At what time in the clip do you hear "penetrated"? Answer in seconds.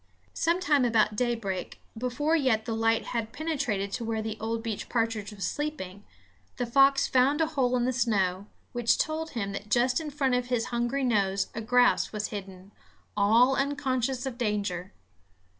3.31-3.91